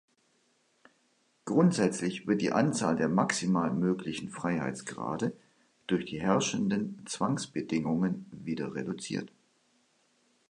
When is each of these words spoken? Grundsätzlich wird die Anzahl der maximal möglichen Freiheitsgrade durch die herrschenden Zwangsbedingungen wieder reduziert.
Grundsätzlich 1.45 2.25
wird 2.25 2.41
die 2.41 2.51
Anzahl 2.53 2.95
der 2.95 3.07
maximal 3.07 3.71
möglichen 3.71 4.29
Freiheitsgrade 4.31 5.31
durch 5.85 6.05
die 6.05 6.19
herrschenden 6.19 7.05
Zwangsbedingungen 7.05 8.25
wieder 8.31 8.73
reduziert. 8.73 9.31